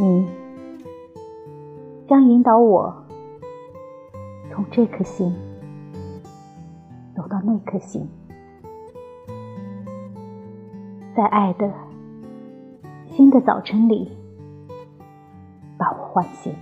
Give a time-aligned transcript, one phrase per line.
[0.00, 0.24] 你
[2.06, 2.94] 将引导我
[4.48, 5.34] 从这颗心
[7.16, 8.08] 走到那颗心，
[11.16, 11.68] 在爱的
[13.08, 14.16] 新的早晨里
[15.76, 16.54] 把我唤醒。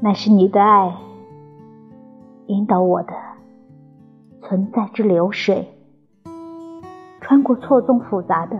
[0.00, 0.96] 那是你的爱
[2.46, 3.12] 引导我的
[4.40, 5.66] 存在之流水，
[7.20, 8.56] 穿过错综复杂的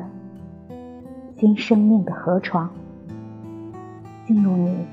[1.43, 2.71] 新生命的河床，
[4.25, 4.87] 进入你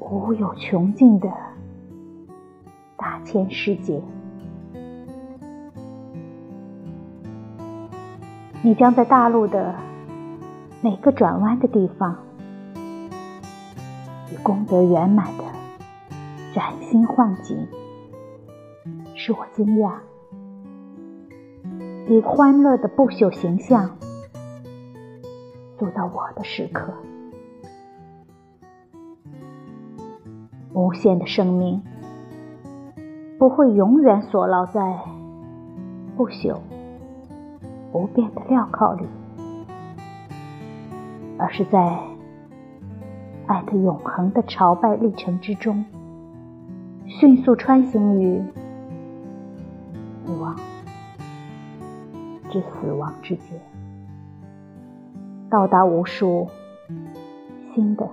[0.00, 1.30] 无有穷尽的
[2.96, 4.02] 大千世界。
[8.60, 9.72] 你将在大陆的
[10.82, 12.16] 每个转弯的地方。
[14.32, 15.44] 以功德圆满的
[16.52, 17.56] 崭新幻景，
[19.14, 19.92] 使我惊讶；
[22.08, 23.96] 以欢乐的不朽形象，
[25.78, 26.92] 走到我的时刻。
[30.72, 31.82] 无限的生命
[33.38, 34.98] 不会永远锁牢在
[36.16, 36.58] 不朽、
[37.92, 39.06] 不变的镣铐里，
[41.38, 41.98] 而是在。
[43.48, 45.84] 爱的永恒的朝拜历程之中，
[47.06, 48.42] 迅速穿行于
[50.24, 50.56] 死亡
[52.50, 53.60] 之死亡之间，
[55.56, 56.46] 到达无数
[57.74, 58.06] 新的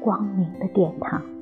[0.00, 1.37] 光明的殿堂。